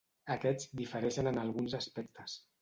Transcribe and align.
Aquests 0.35 0.71
difereixen 0.79 1.33
en 1.33 1.37
alguns 1.43 1.77
aspectes. 1.81 2.41